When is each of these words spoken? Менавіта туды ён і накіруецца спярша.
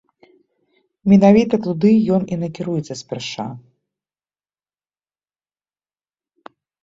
Менавіта 1.11 1.55
туды 1.65 1.91
ён 2.15 2.21
і 2.35 2.37
накіруецца 2.45 2.93
спярша. 3.01 3.45